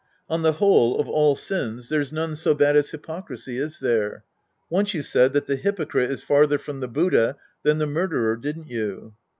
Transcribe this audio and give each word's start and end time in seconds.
On 0.27 0.41
the 0.41 0.53
whole, 0.53 0.99
of 0.99 1.07
all 1.07 1.35
sins, 1.35 1.89
there's 1.89 2.11
none 2.11 2.35
so 2.35 2.55
bad 2.55 2.75
as 2.75 2.89
hyprocrisy, 2.89 3.59
is 3.59 3.77
there? 3.77 4.23
Once 4.67 4.95
you 4.95 5.03
said 5.03 5.31
that 5.33 5.45
the 5.45 5.57
hypocrite 5.57 6.09
is 6.09 6.23
farther 6.23 6.57
from 6.57 6.79
the 6.79 6.87
Buddha 6.87 7.35
than 7.61 7.77
the 7.77 7.85
mur 7.85 8.07
derer, 8.07 8.35
didn't 8.41 8.67
you 8.67 9.13